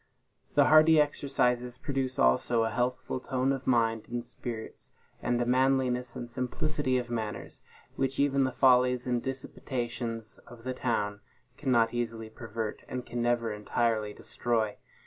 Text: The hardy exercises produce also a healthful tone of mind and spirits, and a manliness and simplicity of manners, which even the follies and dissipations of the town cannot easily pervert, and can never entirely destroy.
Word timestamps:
The 0.55 0.65
hardy 0.65 0.99
exercises 0.99 1.77
produce 1.77 2.17
also 2.17 2.63
a 2.63 2.71
healthful 2.71 3.19
tone 3.19 3.51
of 3.51 3.67
mind 3.67 4.07
and 4.09 4.25
spirits, 4.25 4.91
and 5.21 5.39
a 5.39 5.45
manliness 5.45 6.15
and 6.15 6.27
simplicity 6.31 6.97
of 6.97 7.11
manners, 7.11 7.61
which 7.97 8.19
even 8.19 8.43
the 8.43 8.51
follies 8.51 9.05
and 9.05 9.21
dissipations 9.21 10.39
of 10.47 10.63
the 10.63 10.73
town 10.73 11.21
cannot 11.55 11.93
easily 11.93 12.31
pervert, 12.31 12.81
and 12.87 13.05
can 13.05 13.21
never 13.21 13.51
entirely 13.53 14.11
destroy. 14.11 14.77